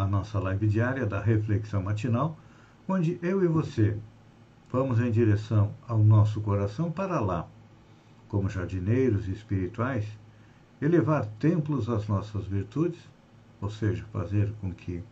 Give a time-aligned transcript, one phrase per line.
[0.00, 2.38] à nossa live diária da Reflexão Matinal,
[2.88, 3.98] onde eu e você
[4.72, 7.46] vamos em direção ao nosso coração para lá,
[8.28, 10.06] como jardineiros espirituais,
[10.80, 13.00] elevar templos às nossas virtudes,
[13.60, 15.02] ou seja, fazer com que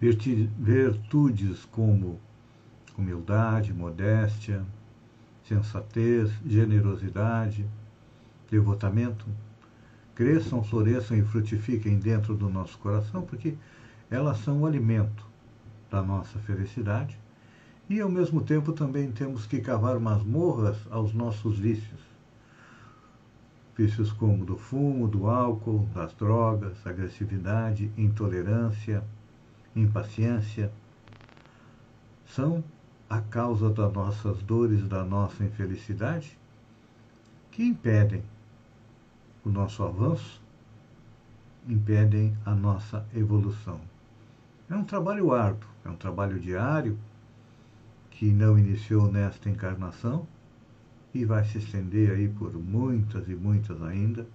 [0.00, 2.18] virtudes como
[2.96, 4.64] humildade, modéstia,
[5.44, 7.68] sensatez, generosidade,
[8.50, 9.26] devotamento,
[10.14, 13.54] cresçam, floresçam e frutifiquem dentro do nosso coração, porque
[14.10, 15.26] elas são o alimento
[15.90, 17.18] da nossa felicidade
[17.88, 22.00] e, ao mesmo tempo, também temos que cavar masmorras aos nossos vícios.
[23.76, 29.02] Vícios como do fumo, do álcool, das drogas, agressividade, intolerância,
[29.74, 30.70] impaciência,
[32.26, 32.62] são
[33.08, 36.38] a causa das nossas dores, da nossa infelicidade,
[37.50, 38.22] que impedem
[39.44, 40.42] o nosso avanço,
[41.66, 43.80] impedem a nossa evolução.
[44.68, 46.98] É um trabalho árduo, é um trabalho diário
[48.10, 50.26] que não iniciou nesta encarnação
[51.14, 54.26] e vai se estender aí por muitas e muitas ainda,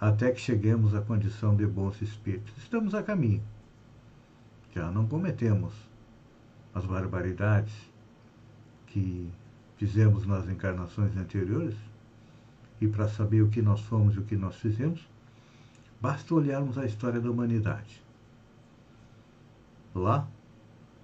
[0.00, 2.56] até que cheguemos à condição de bons espíritos.
[2.58, 3.42] Estamos a caminho.
[4.74, 5.74] Já não cometemos
[6.74, 7.74] as barbaridades
[8.86, 9.30] que
[9.76, 11.74] fizemos nas encarnações anteriores,
[12.82, 15.08] e para saber o que nós fomos e o que nós fizemos,
[16.00, 18.02] basta olharmos a história da humanidade.
[19.94, 20.26] Lá,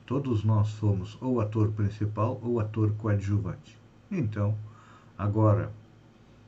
[0.05, 3.79] todos nós somos ou ator principal ou ator coadjuvante.
[4.11, 4.57] Então,
[5.17, 5.73] agora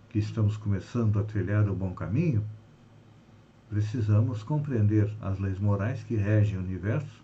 [0.09, 2.45] que estamos começando a trilhar o bom caminho,
[3.69, 7.23] precisamos compreender as leis morais que regem o universo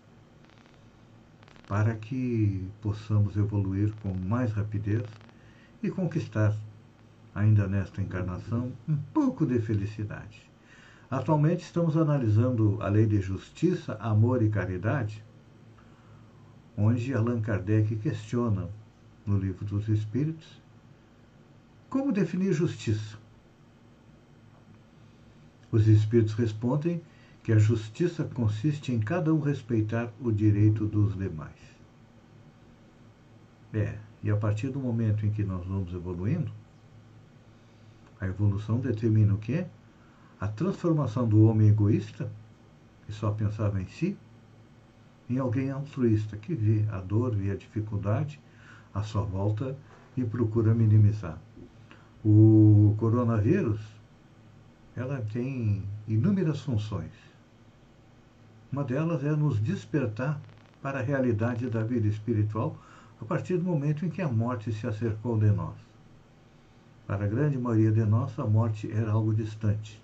[1.67, 5.03] para que possamos evoluir com mais rapidez
[5.83, 6.55] e conquistar
[7.37, 10.49] ainda nesta encarnação, um pouco de felicidade.
[11.09, 15.23] Atualmente estamos analisando a lei de justiça, amor e caridade,
[16.75, 18.67] onde Allan Kardec questiona,
[19.23, 20.61] no Livro dos Espíritos,
[21.89, 23.17] como definir justiça.
[25.71, 27.01] Os Espíritos respondem
[27.43, 31.77] que a justiça consiste em cada um respeitar o direito dos demais.
[33.73, 36.51] É, e a partir do momento em que nós vamos evoluindo,
[38.19, 39.65] a evolução determina o quê?
[40.39, 42.31] A transformação do homem egoísta,
[43.05, 44.17] que só pensava em si,
[45.29, 48.39] em alguém altruísta, que vê a dor, vê a dificuldade
[48.93, 49.77] à sua volta
[50.15, 51.37] e procura minimizar.
[52.23, 53.79] O coronavírus,
[54.95, 57.11] ela tem inúmeras funções.
[58.71, 60.41] Uma delas é nos despertar
[60.81, 62.77] para a realidade da vida espiritual
[63.21, 65.86] a partir do momento em que a morte se acercou de nós.
[67.07, 70.03] Para a grande maioria de nós, a morte era algo distante.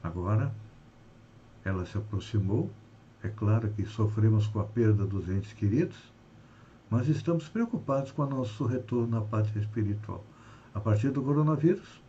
[0.00, 0.54] Agora,
[1.64, 2.70] ela se aproximou.
[3.20, 5.98] É claro que sofremos com a perda dos entes queridos,
[6.88, 10.24] mas estamos preocupados com o nosso retorno à pátria espiritual.
[10.72, 12.00] A partir do coronavírus,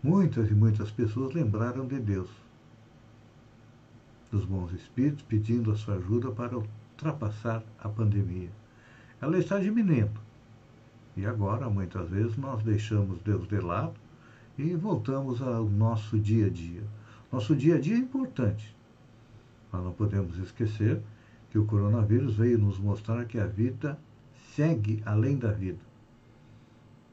[0.00, 2.30] muitas e muitas pessoas lembraram de Deus,
[4.30, 8.50] dos bons espíritos, pedindo a sua ajuda para ultrapassar a pandemia.
[9.20, 10.31] Ela está diminuindo
[11.16, 13.94] e agora, muitas vezes, nós deixamos Deus de lado
[14.56, 16.82] e voltamos ao nosso dia a dia.
[17.30, 18.74] Nosso dia a dia é importante,
[19.70, 21.00] mas não podemos esquecer
[21.50, 23.98] que o coronavírus veio nos mostrar que a vida
[24.54, 25.80] segue além da vida.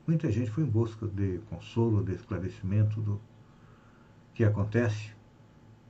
[0.08, 3.20] Muita gente foi em busca de consolo, de esclarecimento do
[4.34, 5.12] que acontece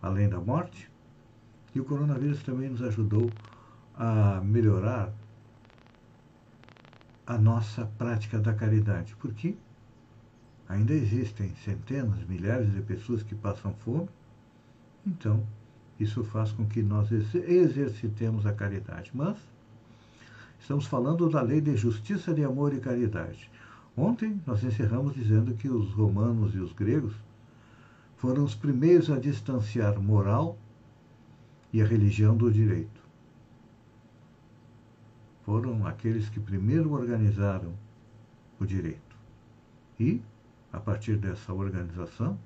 [0.01, 0.89] além da morte,
[1.73, 3.29] e o coronavírus também nos ajudou
[3.95, 5.13] a melhorar
[7.29, 9.55] a nossa prática da caridade, porque
[10.67, 14.09] ainda existem centenas, milhares de pessoas que passam fome,
[15.05, 15.45] então
[15.99, 19.11] isso faz com que nós exercitemos a caridade.
[19.13, 19.37] Mas
[20.59, 23.51] estamos falando da lei de justiça, de amor e caridade.
[23.95, 27.13] Ontem nós encerramos dizendo que os romanos e os gregos
[28.17, 30.57] foram os primeiros a distanciar moral
[31.71, 32.99] e a religião do direito
[35.49, 37.73] foram aqueles que primeiro organizaram
[38.59, 39.17] o direito.
[39.99, 40.21] E,
[40.71, 42.37] a partir dessa organização,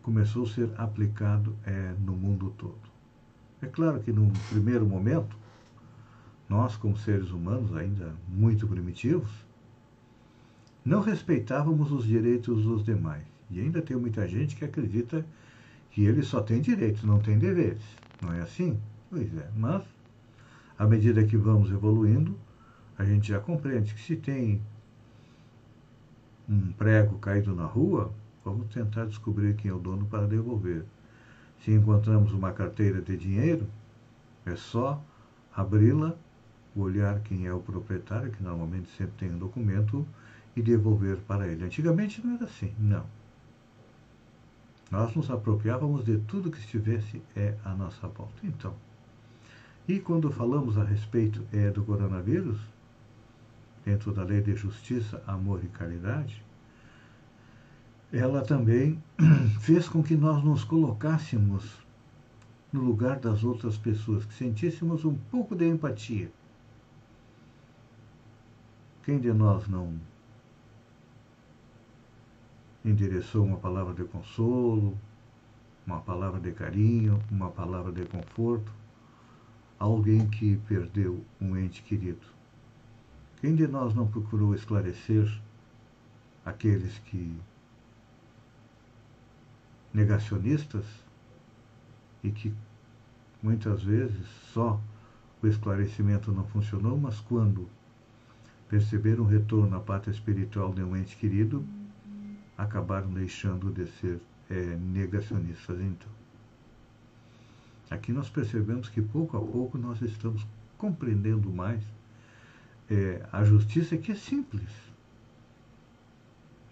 [0.00, 2.80] começou a ser aplicado é, no mundo todo.
[3.60, 5.36] É claro que, num primeiro momento,
[6.48, 9.30] nós, como seres humanos ainda muito primitivos,
[10.82, 13.26] não respeitávamos os direitos dos demais.
[13.50, 15.26] E ainda tem muita gente que acredita
[15.90, 17.84] que ele só tem direitos, não tem deveres.
[18.22, 18.80] Não é assim?
[19.10, 19.50] Pois é.
[19.54, 19.84] Mas,
[20.78, 22.38] à medida que vamos evoluindo,
[22.98, 24.62] a gente já compreende que se tem
[26.48, 28.12] um prego caído na rua,
[28.44, 30.84] vamos tentar descobrir quem é o dono para devolver.
[31.64, 33.66] Se encontramos uma carteira de dinheiro,
[34.44, 35.02] é só
[35.54, 36.14] abri-la,
[36.74, 40.06] olhar quem é o proprietário, que normalmente sempre tem um documento,
[40.54, 41.64] e devolver para ele.
[41.64, 43.06] Antigamente não era assim, não.
[44.90, 48.34] Nós nos apropriávamos de tudo que estivesse é, à nossa volta.
[48.44, 48.74] Então,
[49.88, 52.60] e quando falamos a respeito é, do coronavírus,
[53.84, 56.42] dentro da lei de justiça, amor e caridade,
[58.12, 59.02] ela também
[59.60, 61.82] fez com que nós nos colocássemos
[62.72, 66.30] no lugar das outras pessoas, que sentíssemos um pouco de empatia.
[69.02, 70.00] Quem de nós não
[72.84, 74.96] endereçou uma palavra de consolo,
[75.84, 78.72] uma palavra de carinho, uma palavra de conforto
[79.82, 82.24] alguém que perdeu um ente querido?
[83.40, 85.28] Quem de nós não procurou esclarecer
[86.44, 87.36] aqueles que
[89.92, 90.84] negacionistas
[92.22, 92.54] e que
[93.42, 94.80] muitas vezes só
[95.42, 97.68] o esclarecimento não funcionou, mas quando
[98.68, 101.64] perceberam o retorno à pátria espiritual de um ente querido,
[102.56, 105.80] acabaram deixando de ser é, negacionistas.
[105.80, 106.21] Então,
[107.92, 110.46] aqui nós percebemos que pouco a pouco nós estamos
[110.76, 111.82] compreendendo mais
[112.90, 114.68] é, a justiça que é simples.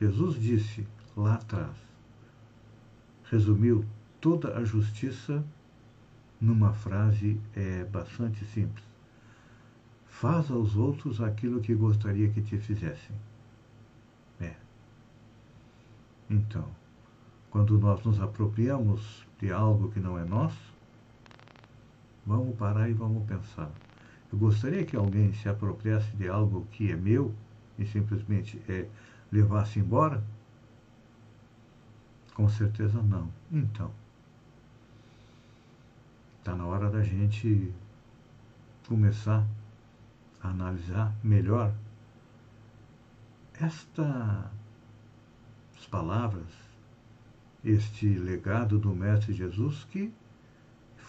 [0.00, 0.86] Jesus disse
[1.16, 1.76] lá atrás,
[3.30, 3.84] resumiu
[4.20, 5.44] toda a justiça
[6.40, 8.84] numa frase é, bastante simples.
[10.08, 13.14] Faz aos outros aquilo que gostaria que te fizessem.
[14.40, 14.54] É.
[16.28, 16.68] Então,
[17.50, 20.69] quando nós nos apropriamos de algo que não é nosso,
[22.30, 23.68] vamos parar e vamos pensar.
[24.32, 27.34] Eu gostaria que alguém se apropriasse de algo que é meu
[27.76, 28.86] e simplesmente é,
[29.32, 30.22] levasse embora?
[32.32, 33.28] Com certeza não.
[33.50, 33.90] Então,
[36.38, 37.74] está na hora da gente
[38.86, 39.44] começar
[40.40, 41.74] a analisar melhor
[43.60, 44.46] estas
[45.90, 46.46] palavras,
[47.64, 50.14] este legado do Mestre Jesus que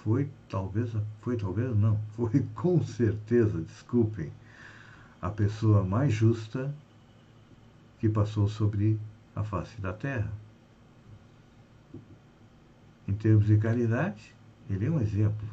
[0.04, 4.32] foi talvez, foi talvez não, foi com certeza, desculpem,
[5.22, 6.74] a pessoa mais justa
[8.00, 9.00] que passou sobre
[9.36, 10.32] a face da terra.
[13.08, 14.34] Em termos de caridade,
[14.70, 15.48] ele é um exemplo.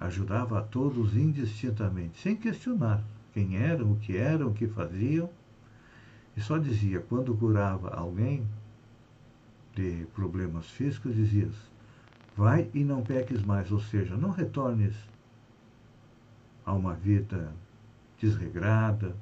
[0.00, 5.30] Ajudava a todos indistintamente, sem questionar quem eram, o que eram, o que faziam,
[6.36, 8.44] e só dizia, quando curava alguém
[9.74, 11.48] de problemas físicos, dizia
[12.40, 14.96] Vai e não peques mais, ou seja, não retornes
[16.64, 17.52] a uma vida
[18.18, 19.14] desregrada,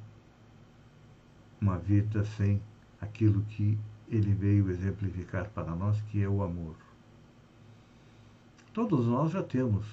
[1.61, 2.63] uma vida sem
[3.01, 3.77] aquilo que
[4.09, 6.77] ele veio exemplificar para nós, que é o amor.
[8.73, 9.85] Todos nós já temos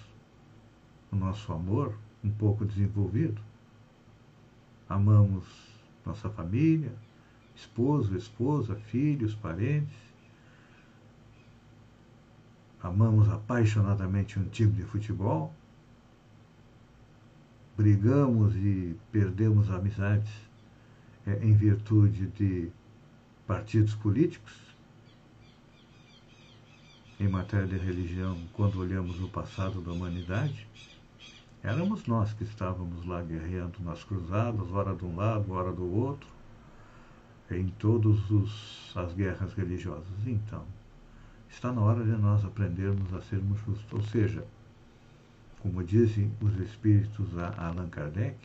[1.11, 3.41] o nosso amor um pouco desenvolvido.
[4.87, 5.47] Amamos
[6.05, 6.93] nossa família,
[7.55, 10.04] esposo, esposa, filhos, parentes
[12.85, 15.51] amamos apaixonadamente um time de futebol,
[17.75, 20.31] brigamos e perdemos amizades
[21.25, 22.69] é, em virtude de
[23.47, 24.53] partidos políticos.
[27.19, 30.67] Em matéria de religião, quando olhamos o passado da humanidade,
[31.63, 36.27] éramos nós que estávamos lá guerreando nas cruzadas, hora de um lado, hora do outro,
[37.49, 38.17] em todas
[38.95, 40.27] as guerras religiosas.
[40.27, 40.65] Então,
[41.55, 43.93] Está na hora de nós aprendermos a sermos justos.
[43.93, 44.45] Ou seja,
[45.61, 48.35] como dizem os espíritos a Allan Kardec,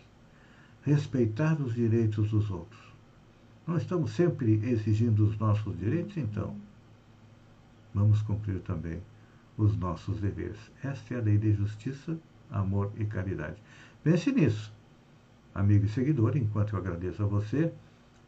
[0.84, 2.80] respeitar os direitos dos outros.
[3.66, 6.56] Não estamos sempre exigindo os nossos direitos, então
[7.92, 9.02] vamos cumprir também
[9.56, 10.60] os nossos deveres.
[10.80, 12.16] Esta é a lei de justiça,
[12.48, 13.60] amor e caridade.
[14.04, 14.72] Pense nisso,
[15.52, 17.72] amigo e seguidor, enquanto eu agradeço a você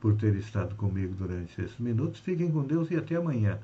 [0.01, 2.19] por ter estado comigo durante esses minutos.
[2.19, 3.61] Fiquem com Deus e até amanhã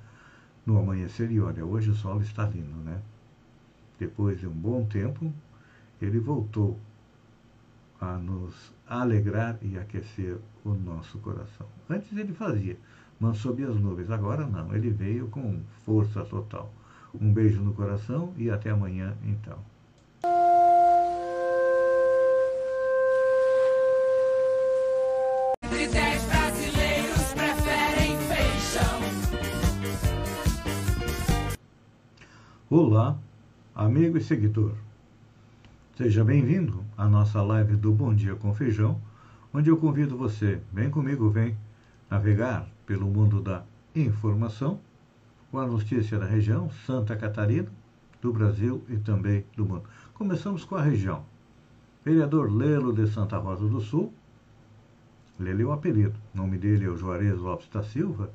[0.69, 3.01] no amanhecer e olha, hoje o sol está lindo, né?
[3.99, 5.33] Depois de um bom tempo,
[6.01, 6.79] ele voltou
[7.99, 11.67] a nos alegrar e aquecer o nosso coração.
[11.89, 12.77] Antes ele fazia,
[13.19, 14.11] mas sob as nuvens.
[14.11, 16.71] Agora não, ele veio com força total.
[17.19, 19.59] Um beijo no coração e até amanhã, então.
[32.81, 33.19] Olá,
[33.75, 34.71] amigo e seguidor.
[35.97, 39.01] Seja bem-vindo à nossa live do Bom Dia com Feijão,
[39.53, 41.59] onde eu convido você, vem comigo, vem
[42.09, 43.65] navegar pelo mundo da
[43.97, 44.79] informação
[45.51, 47.69] com a notícia da região Santa Catarina,
[48.23, 49.83] do Brasil e também do mundo.
[50.15, 51.25] Começamos com a região.
[52.05, 54.15] Vereador Lelo de Santa Rosa do Sul,
[55.37, 58.31] Lelo é o apelido, o nome dele é o Juarez Lopes da Silva,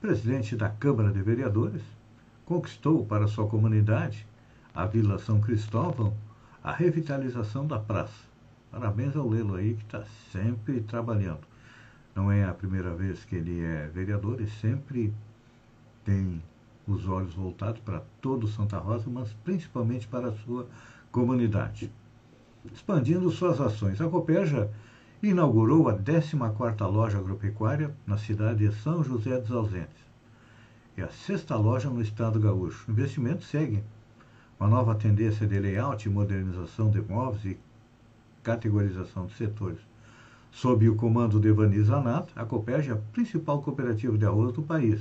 [0.00, 1.82] presidente da Câmara de Vereadores,
[2.46, 4.24] conquistou para sua comunidade,
[4.72, 6.14] a Vila São Cristóvão,
[6.62, 8.24] a revitalização da praça.
[8.70, 11.40] Parabéns ao Lelo aí que está sempre trabalhando.
[12.14, 15.12] Não é a primeira vez que ele é vereador e sempre
[16.04, 16.40] tem
[16.86, 20.68] os olhos voltados para todo Santa Rosa, mas principalmente para a sua
[21.10, 21.92] comunidade.
[22.72, 24.70] Expandindo suas ações, a Copeja
[25.20, 30.05] inaugurou a 14ª loja agropecuária na cidade de São José dos Ausentes.
[30.96, 32.86] É a sexta loja no estado gaúcho.
[32.88, 33.84] O investimento segue
[34.58, 37.58] uma nova tendência de layout e modernização de móveis e
[38.42, 39.80] categorização de setores.
[40.50, 44.62] Sob o comando de Evani Zanat, a Copérgia é a principal cooperativa de arroz do
[44.62, 44.98] país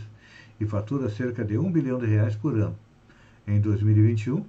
[0.59, 2.75] e fatura cerca de 1 bilhão de reais por ano.
[3.47, 4.43] Em 2021,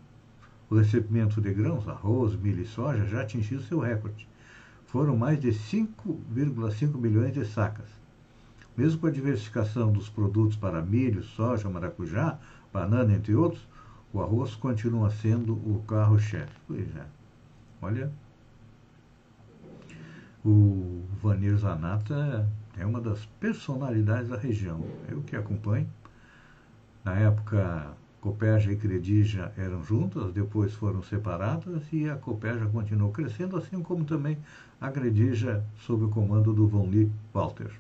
[0.69, 4.27] o recebimento de grãos, arroz, milho e soja já atingiu seu recorde.
[4.87, 7.87] Foram mais de 5,5 milhões de sacas.
[8.77, 12.39] Mesmo com a diversificação dos produtos para milho, soja, maracujá,
[12.73, 13.67] banana, entre outros,
[14.13, 16.53] o arroz continua sendo o carro-chefe.
[16.67, 17.07] Pois é.
[17.81, 18.11] Olha,
[20.45, 24.85] o Vanir Zanata é uma das personalidades da região.
[25.09, 25.89] Eu que acompanho.
[27.05, 33.57] Na época, Copérgia e Credija eram juntas, depois foram separadas e a Copérgia continuou crescendo,
[33.57, 34.39] assim como também
[34.81, 37.71] a Credija sob o comando do Von Lee Walter.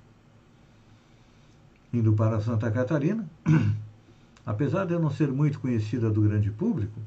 [1.96, 3.28] Indo para Santa Catarina,
[4.46, 7.00] Apesar de não ser muito conhecida do grande público,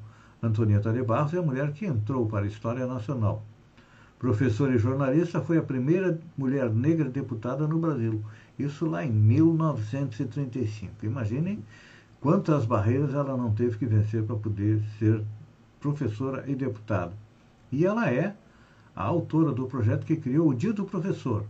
[0.44, 3.42] Antonieta de Barros é a mulher que entrou para a história nacional.
[4.20, 8.22] Professora e jornalista, foi a primeira mulher negra deputada no Brasil.
[8.58, 11.06] Isso lá em 1935.
[11.06, 11.64] Imaginem
[12.20, 15.24] quantas barreiras ela não teve que vencer para poder ser
[15.80, 17.14] professora e deputada.
[17.72, 18.36] E ela é
[18.94, 21.46] a autora do projeto que criou o Dia do Professor,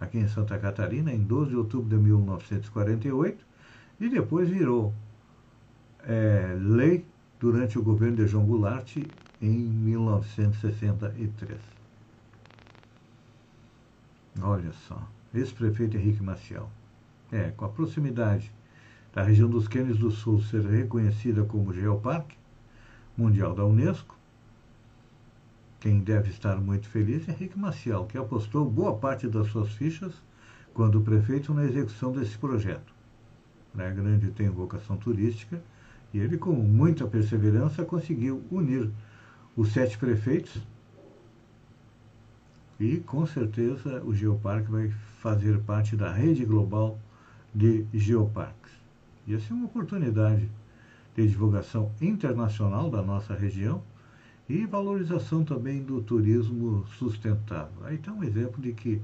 [0.00, 3.44] aqui em Santa Catarina, em 12 de outubro de 1948,
[4.00, 4.92] e depois virou
[6.02, 7.06] é, lei
[7.38, 8.96] durante o governo de João Goulart
[9.40, 11.60] em 1963.
[14.40, 16.68] Olha só, ex-prefeito Henrique Maciel.
[17.32, 18.52] É, com a proximidade
[19.12, 22.36] da região dos Quênios do Sul ser reconhecida como Geoparque
[23.16, 24.18] Mundial da Unesco,
[25.84, 30.14] quem deve estar muito feliz é Henrique Maciel, que apostou boa parte das suas fichas
[30.72, 32.90] quando prefeito na execução desse projeto.
[33.70, 35.62] Praia Grande tem vocação turística
[36.10, 38.90] e ele, com muita perseverança, conseguiu unir
[39.54, 40.58] os sete prefeitos
[42.80, 44.88] e, com certeza, o Geoparque vai
[45.20, 46.98] fazer parte da rede global
[47.54, 48.72] de geoparques.
[49.26, 50.50] E essa é uma oportunidade
[51.14, 53.82] de divulgação internacional da nossa região
[54.48, 57.84] e valorização também do turismo sustentável.
[57.84, 59.00] Aí está um exemplo de que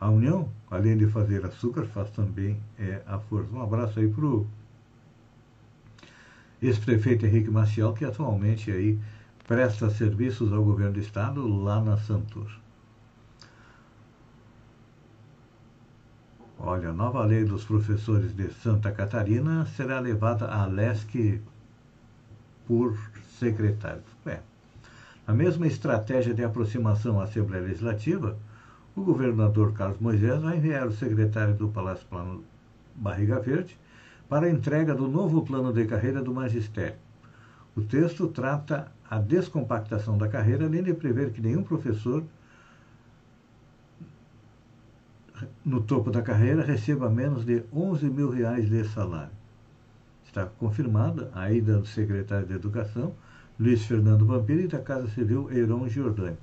[0.00, 3.52] a união, além de fazer açúcar, faz também é, a força.
[3.52, 4.46] Um abraço aí para o
[6.62, 8.98] ex-prefeito Henrique Maciel, que atualmente aí
[9.46, 12.48] presta serviços ao governo do estado lá na Santur.
[16.58, 21.40] Olha, a nova lei dos professores de Santa Catarina será levada à LESC
[22.66, 22.98] por
[23.38, 24.04] secretários.
[24.26, 24.47] É.
[25.28, 28.38] A mesma estratégia de aproximação à Assembleia Legislativa
[28.96, 32.42] o governador Carlos Moisés vai enviar o secretário do Palácio Plano
[32.96, 33.78] Barriga Verde
[34.26, 36.96] para a entrega do novo plano de carreira do magistério.
[37.76, 42.24] O texto trata a descompactação da carreira, além de prever que nenhum professor
[45.62, 49.36] no topo da carreira receba menos de 11 mil reais de salário.
[50.24, 53.12] Está confirmada a ida do secretário de Educação,
[53.58, 56.36] Luiz Fernando Vampiro, e da Casa Civil, Heron Giordani.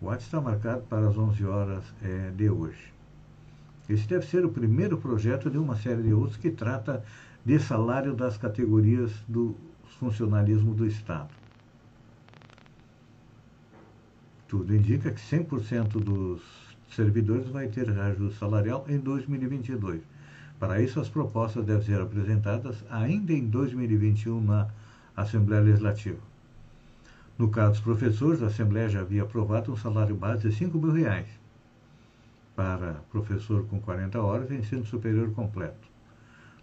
[0.00, 2.92] O ato está marcado para as 11 horas é, de hoje.
[3.88, 7.04] Esse deve ser o primeiro projeto de uma série de outros que trata
[7.44, 9.56] de salário das categorias do
[9.98, 11.30] funcionalismo do Estado.
[14.48, 16.40] tudo indica que 100% dos
[16.90, 20.00] servidores vai ter reajuste salarial em 2022.
[20.58, 24.68] Para isso, as propostas devem ser apresentadas ainda em 2021 na
[25.14, 26.18] Assembleia Legislativa.
[27.38, 30.92] No caso dos professores, a Assembleia já havia aprovado um salário base de 5 mil
[30.92, 31.28] reais
[32.54, 35.86] para professor com 40 horas em ensino superior completo.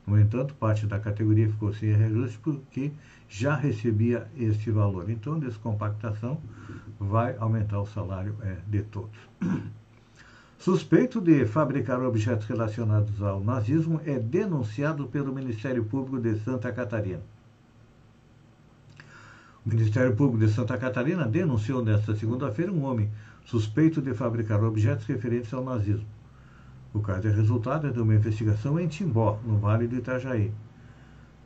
[0.06, 2.92] No entanto, parte da categoria ficou sem reajuste porque
[3.30, 5.10] já recebia este valor.
[5.10, 6.42] Então, descompactação
[7.00, 9.18] vai aumentar o salário é, de todos.
[10.58, 17.22] Suspeito de fabricar objetos relacionados ao nazismo é denunciado pelo Ministério Público de Santa Catarina.
[19.66, 23.10] O Ministério Público de Santa Catarina denunciou nesta segunda-feira um homem
[23.46, 26.06] suspeito de fabricar objetos referentes ao nazismo.
[26.94, 30.52] O caso é resultado de uma investigação em Timbó, no Vale do Itajaí.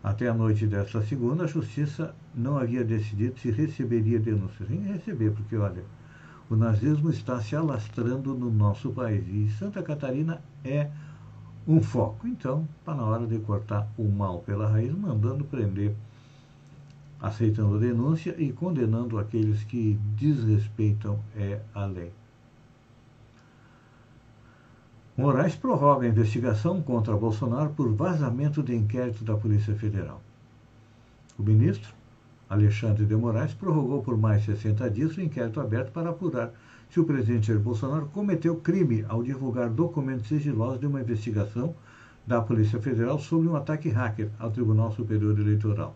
[0.04, 4.68] Até a noite desta segunda, a Justiça não havia decidido se receberia denúncias.
[4.68, 5.84] Nem receber, porque, olha,
[6.50, 10.90] o nazismo está se alastrando no nosso país e Santa Catarina é
[11.68, 12.28] um foco.
[12.28, 15.96] Então, está na hora de cortar o mal pela raiz, mandando prender,
[17.20, 22.12] aceitando a denúncia e condenando aqueles que desrespeitam é, a lei.
[25.18, 30.22] Moraes prorroga a investigação contra Bolsonaro por vazamento de inquérito da Polícia Federal.
[31.40, 31.92] O ministro
[32.48, 36.54] Alexandre de Moraes prorrogou por mais 60 dias o inquérito aberto para apurar
[36.90, 41.76] se o presidente Jair Bolsonaro cometeu crime ao divulgar documentos sigilosos de uma investigação
[42.26, 45.96] da Polícia Federal sobre um ataque hacker ao Tribunal Superior Eleitoral.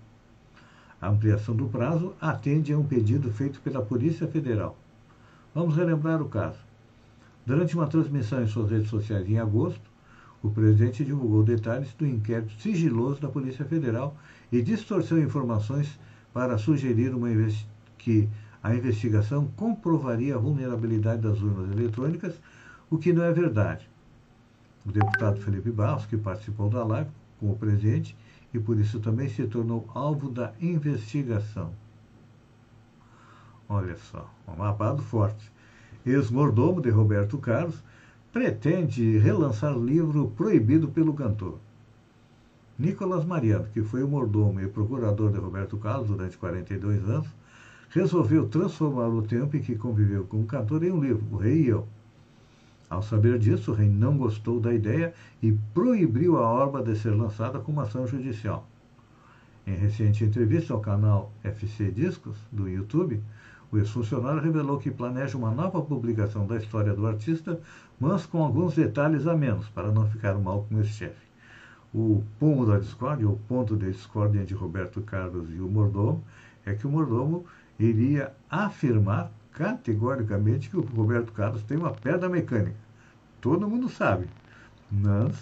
[1.02, 4.78] A ampliação do prazo atende a um pedido feito pela Polícia Federal.
[5.54, 6.60] Vamos relembrar o caso.
[7.44, 9.82] Durante uma transmissão em suas redes sociais em agosto,
[10.44, 14.16] o presidente divulgou detalhes do inquérito sigiloso da Polícia Federal
[14.52, 16.00] e distorceu informações
[16.32, 17.30] para sugerir uma
[17.98, 18.30] que
[18.62, 22.40] a investigação comprovaria a vulnerabilidade das urnas eletrônicas,
[22.92, 23.90] o que não é verdade.
[24.86, 27.10] O deputado Felipe Barros, que participou da live
[27.40, 28.16] com o presidente
[28.54, 31.72] e por isso também se tornou alvo da investigação.
[33.68, 35.52] Olha só, um babado forte.
[36.06, 37.82] Ex-mordomo de Roberto Carlos
[38.32, 41.60] pretende relançar livro proibido pelo cantor.
[42.78, 47.28] Nicolas Mariano, que foi o mordomo e procurador de Roberto Carlos durante 42 anos,
[47.90, 51.62] resolveu transformar o tempo em que conviveu com o cantor em um livro, O Rei
[51.62, 51.88] e Eu.
[52.92, 57.10] Ao saber disso, o rei não gostou da ideia e proibiu a obra de ser
[57.10, 58.68] lançada com uma ação judicial.
[59.66, 63.20] Em recente entrevista ao canal FC Discos, do YouTube,
[63.72, 67.60] o ex-funcionário revelou que planeja uma nova publicação da história do artista,
[68.00, 71.32] mas com alguns detalhes a menos, para não ficar mal com esse chefe
[71.94, 76.24] o pomo da discórdia, o ponto de discórdia entre Roberto Carlos e o mordomo,
[76.66, 77.46] é que o mordomo
[77.78, 82.78] iria afirmar categoricamente que o Roberto Carlos tem uma pedra mecânica.
[83.40, 84.28] Todo mundo sabe,
[84.90, 85.36] mas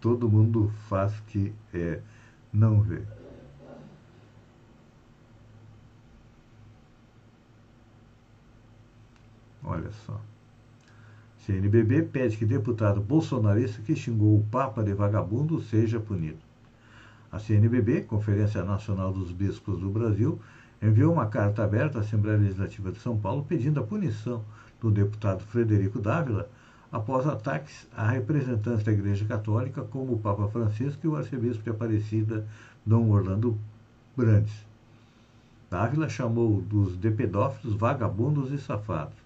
[0.00, 2.00] todo mundo faz que é,
[2.52, 3.02] não vê.
[9.62, 10.20] Olha só.
[11.38, 16.38] CNBB pede que deputado bolsonarista que xingou o Papa de vagabundo seja punido.
[17.30, 20.40] A CNBB, Conferência Nacional dos Bispos do Brasil,
[20.84, 24.44] enviou uma carta aberta à Assembleia Legislativa de São Paulo pedindo a punição
[24.80, 26.46] do deputado Frederico Dávila
[26.92, 31.70] após ataques a representantes da Igreja Católica como o Papa Francisco e o arcebispo de
[31.70, 32.46] Aparecida,
[32.84, 33.58] Dom Orlando
[34.14, 34.54] Brandes.
[35.70, 39.16] Dávila chamou dos de pedófilos vagabundos e safados.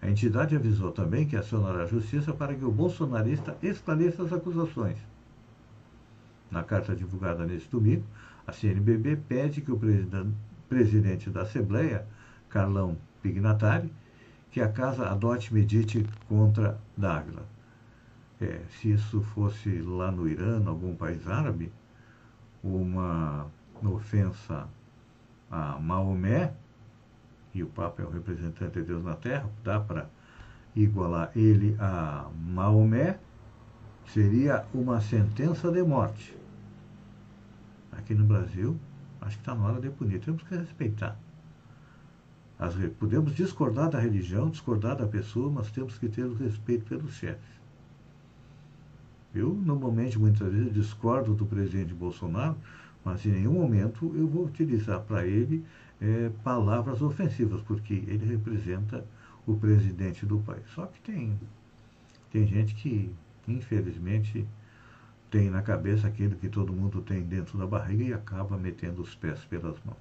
[0.00, 4.98] A entidade avisou também que acionará a justiça para que o bolsonarista esclareça as acusações.
[6.50, 8.04] Na carta divulgada neste domingo,
[8.46, 9.76] a CNBB pede que o
[10.72, 12.06] presidente da Assembleia,
[12.48, 13.92] Carlão Pignatari,
[14.50, 17.42] que a casa adote medite contra Dávila.
[18.40, 21.70] É, se isso fosse lá no Irã, em algum país árabe,
[22.64, 23.46] uma
[23.84, 24.66] ofensa
[25.50, 26.54] a Maomé,
[27.54, 30.08] e o Papa é o representante de Deus na Terra, dá para
[30.74, 33.18] igualar ele a Maomé,
[34.06, 36.34] seria uma sentença de morte.
[37.92, 38.80] Aqui no Brasil,
[39.22, 40.20] acho que está na hora de punir.
[40.20, 41.18] Temos que respeitar.
[42.58, 47.14] As, podemos discordar da religião, discordar da pessoa, mas temos que ter o respeito pelos
[47.14, 47.52] chefes.
[49.34, 52.56] Eu, normalmente, muitas vezes, discordo do presidente Bolsonaro,
[53.04, 55.64] mas em nenhum momento eu vou utilizar para ele
[56.00, 59.04] é, palavras ofensivas, porque ele representa
[59.46, 60.64] o presidente do país.
[60.74, 61.38] Só que tem,
[62.30, 63.10] tem gente que,
[63.48, 64.46] infelizmente,
[65.32, 69.14] tem na cabeça aquilo que todo mundo tem dentro da barriga e acaba metendo os
[69.14, 69.96] pés pelas mãos.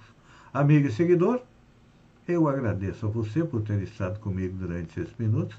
[0.54, 1.42] Amigo e seguidor,
[2.28, 5.58] Eu agradeço a você por ter estado comigo durante esses minutos.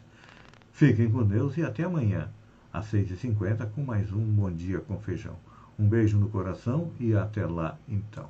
[0.72, 2.30] Fiquem com Deus e até amanhã,
[2.72, 5.36] às 6h50, com mais um Bom Dia com Feijão.
[5.78, 8.28] Um beijo no coração e até lá, então.